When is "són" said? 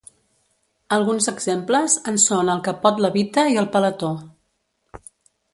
2.25-2.51